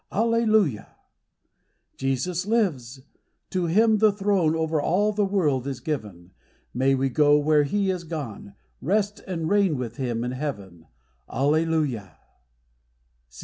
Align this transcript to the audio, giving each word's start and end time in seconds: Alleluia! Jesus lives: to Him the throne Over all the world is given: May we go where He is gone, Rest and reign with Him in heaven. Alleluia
Alleluia! 0.11 0.95
Jesus 1.95 2.47
lives: 2.47 3.01
to 3.51 3.67
Him 3.67 3.99
the 3.99 4.11
throne 4.11 4.55
Over 4.55 4.81
all 4.81 5.11
the 5.13 5.23
world 5.23 5.67
is 5.67 5.79
given: 5.79 6.31
May 6.73 6.95
we 6.95 7.07
go 7.07 7.37
where 7.37 7.61
He 7.65 7.91
is 7.91 8.03
gone, 8.03 8.55
Rest 8.81 9.19
and 9.27 9.47
reign 9.47 9.77
with 9.77 9.97
Him 9.97 10.23
in 10.23 10.31
heaven. 10.31 10.87
Alleluia 11.29 12.17